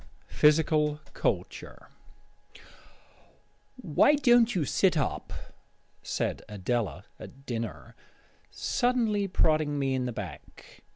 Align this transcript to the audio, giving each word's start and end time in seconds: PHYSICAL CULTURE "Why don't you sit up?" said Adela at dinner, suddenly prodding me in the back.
PHYSICAL 0.29 0.99
CULTURE 1.13 1.87
"Why 3.75 4.15
don't 4.15 4.55
you 4.55 4.65
sit 4.65 4.97
up?" 4.97 5.31
said 6.01 6.41
Adela 6.49 7.05
at 7.19 7.45
dinner, 7.45 7.95
suddenly 8.49 9.27
prodding 9.27 9.77
me 9.77 9.93
in 9.93 10.05
the 10.05 10.11
back. 10.11 10.81